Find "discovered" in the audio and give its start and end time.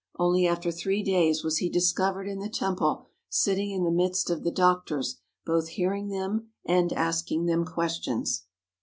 1.69-2.27